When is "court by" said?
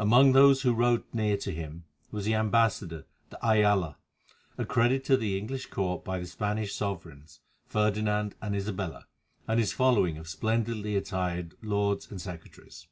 5.66-6.18